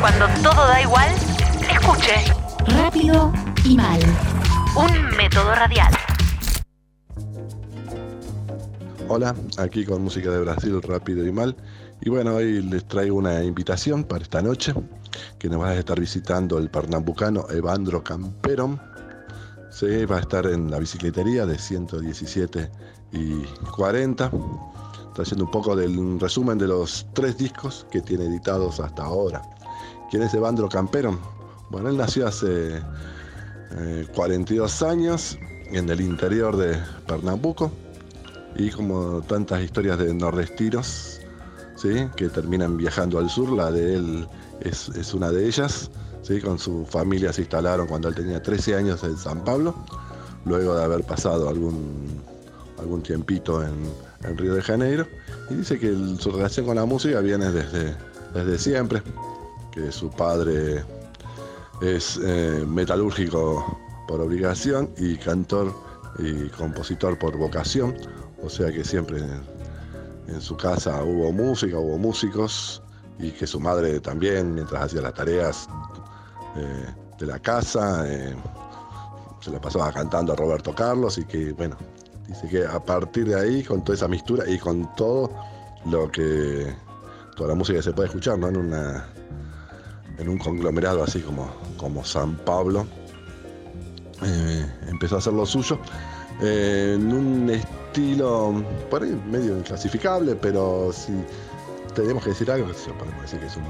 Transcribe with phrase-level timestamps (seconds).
[0.00, 1.10] Cuando todo da igual,
[1.70, 2.12] escuche.
[2.66, 3.32] Rápido
[3.64, 4.00] y mal.
[4.76, 5.92] Un método radial.
[9.08, 11.56] Hola, aquí con música de Brasil, rápido y mal.
[12.02, 14.74] Y bueno, hoy les traigo una invitación para esta noche,
[15.38, 18.80] que nos va a estar visitando el pernambucano Evandro Camperón.
[19.70, 22.70] Sí, va a estar en la bicicletería de 117
[23.12, 23.44] y
[23.74, 24.30] 40,
[25.14, 29.40] trayendo un poco del resumen de los tres discos que tiene editados hasta ahora.
[30.10, 31.18] ¿Quién es Evandro Camperón?
[31.70, 32.80] Bueno, él nació hace
[34.14, 35.38] 42 eh, años
[35.72, 37.72] en el interior de Pernambuco
[38.54, 41.20] y como tantas historias de nordestinos,
[41.74, 42.08] ¿sí?
[42.16, 44.28] que terminan viajando al sur, la de él
[44.60, 45.90] es, una de ellas.
[46.22, 46.40] ¿sí?
[46.40, 49.74] Con su familia se instalaron cuando él tenía 13 años en San Pablo,
[50.44, 52.22] luego de haber pasado algún,
[52.78, 55.06] algún tiempito en, Río de Janeiro.
[55.50, 57.94] Y dice que su relación con la música viene desde,
[58.34, 59.00] desde siempre,
[59.76, 60.82] que su padre
[61.82, 65.70] es eh, metalúrgico por obligación y cantor
[66.18, 67.94] y compositor por vocación.
[68.42, 69.22] O sea que siempre
[70.28, 72.82] en, su casa hubo música, hubo músicos
[73.18, 75.68] y que su madre también, mientras hacía las tareas
[76.56, 76.86] eh,
[77.18, 78.34] de la casa, eh,
[79.40, 81.76] se la pasaba cantando a Roberto Carlos y que, bueno,
[82.26, 85.30] dice que a partir de ahí, con toda esa mistura y con todo
[85.84, 86.74] lo que,
[87.36, 88.48] toda la música se puede escuchar, ¿no?
[88.48, 89.06] En una
[90.18, 92.86] en un conglomerado así como, como San Pablo,
[94.22, 95.78] eh, empezó a hacer lo suyo
[96.40, 101.12] en un estilo por ahí medio inclasificable, pero si
[101.94, 103.64] tenemos que decir algo, podemos decir que es un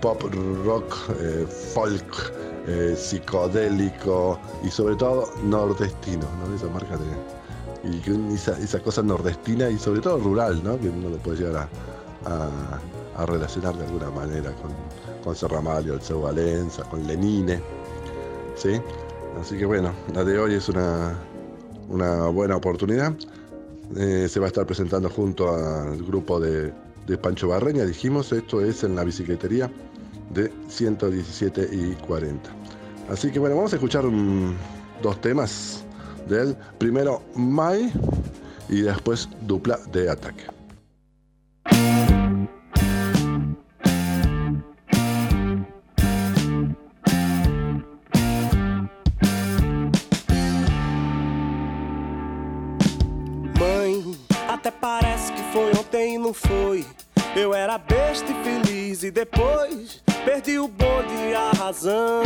[0.00, 0.22] pop
[0.64, 2.32] rock, eh, folk,
[2.66, 6.54] eh, psicodélico y sobre todo nordestino, ¿no?
[6.54, 7.04] Esa marca de.
[7.86, 10.78] Y esa, cosa nordestina y sobre todo rural, ¿no?
[10.78, 11.68] Que uno lo puede llegar
[12.24, 12.48] a,
[13.26, 14.70] relacionar de alguna manera con,
[15.22, 17.60] con Serramalio, el Seu Valenza, con Lenine.
[18.56, 18.80] ¿Sí?
[19.40, 21.16] Así que bueno, la de hoy es una,
[21.88, 23.14] una buena oportunidad.
[23.96, 26.72] Eh, se va a estar presentando junto al grupo de,
[27.20, 29.70] Pancho Barreña, dijimos, esto es en la bicicletería
[30.32, 32.50] de 117 y 40.
[33.10, 34.54] Así que bueno, vamos a escuchar mm,
[35.02, 35.84] dos temas
[36.28, 36.56] de él.
[36.78, 37.92] Primero Mai
[38.70, 40.53] y después Dupla de Ataque.
[55.78, 56.84] Ontem não foi.
[57.36, 62.22] Eu era besta e feliz e depois perdi o bonde e a razão.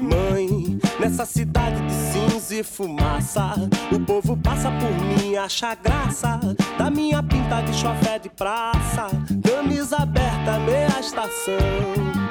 [0.00, 3.54] Mãe, nessa cidade de cinza e fumaça,
[3.92, 6.40] o povo passa por mim e acha graça
[6.76, 9.08] da minha pinta de chofé de praça,
[9.42, 12.24] camisa aberta, meia estação.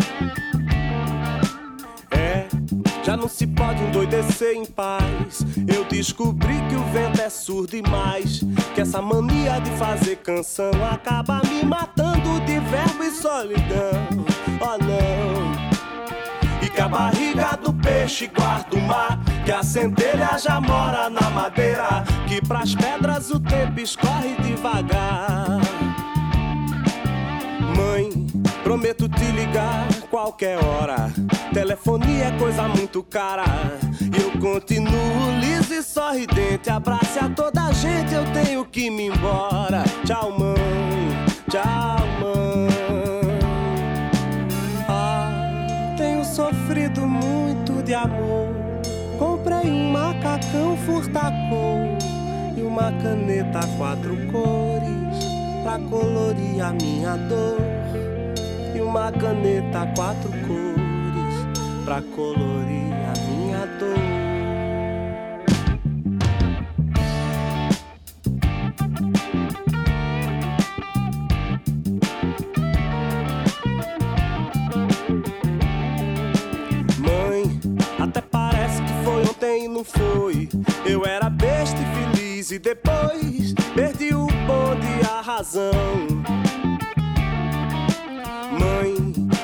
[3.04, 5.46] Já não se pode endoidecer em paz.
[5.68, 8.42] Eu descobri que o vento é surdo demais.
[8.74, 14.26] Que essa mania de fazer canção acaba me matando de verbo e solidão.
[14.62, 15.54] Oh não.
[16.66, 19.20] E que a barriga do peixe guarda o mar.
[19.44, 22.06] Que a centelha já mora na madeira.
[22.26, 25.60] Que pras pedras o tempo escorre devagar.
[27.76, 28.23] Mãe,
[28.74, 31.12] prometo te ligar qualquer hora.
[31.54, 33.44] Telefonia é coisa muito cara.
[34.20, 36.72] Eu continuo liso e sorridente.
[36.72, 39.84] Abrace a toda a gente, eu tenho que me embora.
[40.04, 40.56] Tchau, mãe.
[41.52, 42.68] Tchau, mãe.
[44.90, 48.50] Ah, tenho sofrido muito de amor.
[49.20, 51.78] Comprei um macacão furtacor
[52.58, 55.26] e uma caneta quatro cores
[55.62, 57.73] pra colorir a minha dor
[58.94, 63.98] uma caneta quatro cores pra colorir a minha dor.
[77.00, 77.60] Mãe,
[78.00, 80.48] até parece que foi ontem e não foi.
[80.86, 86.33] Eu era besta e feliz e depois perdi o bonde e a razão.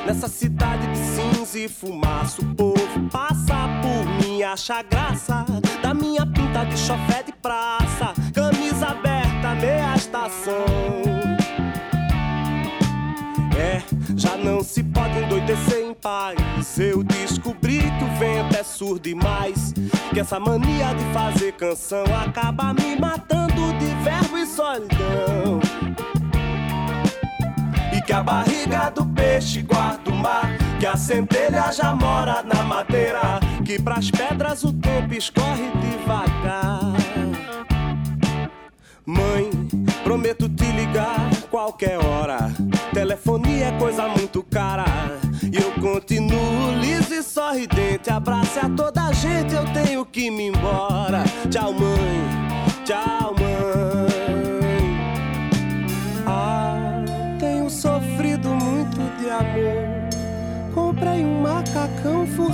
[0.10, 5.46] Nessa cidade de cinza e fumaça, o povo passa por mim, acha graça
[5.84, 10.66] da minha pinta de chofé de praça, camisa aberta, meia estação.
[13.56, 13.84] É,
[14.18, 16.40] já não se pode endoidecer em paz.
[16.80, 19.76] Eu descobri que o vento é surdo demais.
[20.12, 26.09] Que essa mania de fazer canção acaba me matando de verbo e solidão
[28.10, 33.40] que a barriga do peixe guarda o mar, que a centelha já mora na madeira,
[33.64, 36.80] que pras pedras o tempo escorre devagar.
[39.06, 39.52] Mãe,
[40.04, 42.52] prometo te ligar qualquer hora.
[42.92, 44.86] Telefonia é coisa muito cara.
[45.44, 48.10] E eu continuo liso e sorridente.
[48.10, 51.24] Abrace a toda a gente, eu tenho que me embora.
[51.48, 52.39] Tchau, mãe.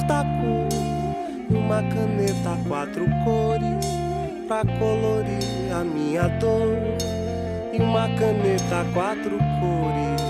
[0.06, 0.70] Furtacor
[1.50, 3.86] e uma caneta quatro cores
[4.48, 6.78] pra colorir a minha dor
[7.74, 10.22] e uma caneta quatro cores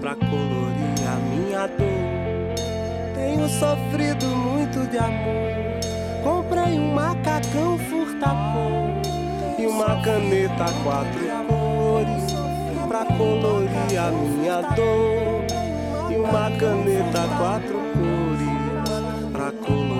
[0.00, 3.14] pra colorir a minha dor.
[3.14, 5.50] Tenho sofrido muito de amor.
[6.24, 8.90] Comprei um macacão furtacor
[9.58, 12.32] e uma caneta quatro cores
[12.88, 15.44] pra colorir a minha dor
[16.10, 18.59] e uma caneta quatro cores
[19.52, 19.99] couleur.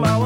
[0.00, 0.25] my